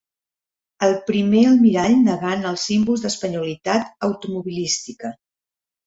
[0.87, 5.19] El primer almirall negant els símbols d'espanyolitat automobilística.